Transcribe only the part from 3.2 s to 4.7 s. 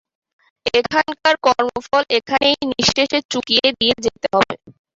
চুকিয়ে দিয়ে যেতে হবে।